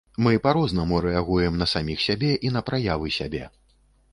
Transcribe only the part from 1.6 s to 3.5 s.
на саміх сябе і на праявы сябе.